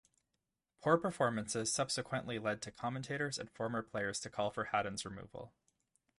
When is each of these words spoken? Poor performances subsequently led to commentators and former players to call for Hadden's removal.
Poor 0.81 0.97
performances 0.97 1.71
subsequently 1.71 2.39
led 2.39 2.59
to 2.63 2.71
commentators 2.71 3.37
and 3.37 3.51
former 3.51 3.83
players 3.83 4.19
to 4.19 4.31
call 4.31 4.49
for 4.49 4.63
Hadden's 4.73 5.05
removal. 5.05 5.53